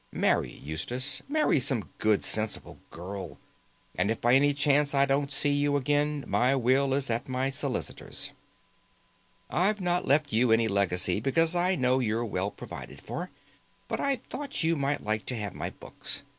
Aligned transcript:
Marry, 0.11 0.51
Eustace. 0.53 1.21
Marry 1.29 1.59
some 1.59 1.87
good, 1.99 2.23
sensible 2.23 2.79
girl. 2.89 3.37
And 3.95 4.09
if 4.09 4.19
by 4.19 4.33
any 4.33 4.51
chance 4.51 4.95
I 4.95 5.05
don't 5.05 5.31
see 5.31 5.53
you 5.53 5.75
again, 5.77 6.25
my 6.27 6.55
will 6.55 6.95
is 6.95 7.11
at 7.11 7.29
my 7.29 7.51
solicitor's. 7.51 8.31
I've 9.51 9.79
not 9.79 10.07
left 10.07 10.33
you 10.33 10.51
any 10.51 10.67
legacy, 10.67 11.19
because 11.19 11.55
I 11.55 11.75
know 11.75 11.99
you're 11.99 12.25
well 12.25 12.49
provided 12.49 12.99
for, 12.99 13.29
but 13.87 13.99
I 13.99 14.15
thought 14.27 14.63
you 14.63 14.75
might 14.75 15.03
like 15.03 15.27
to 15.27 15.35
have 15.37 15.53
my 15.53 15.69
books. 15.69 16.23